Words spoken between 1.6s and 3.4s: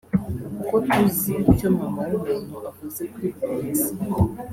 mama wumuntu avuze kuri